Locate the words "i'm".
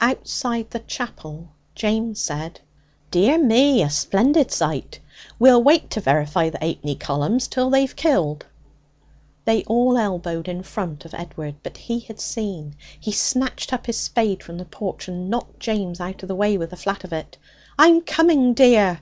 17.78-18.00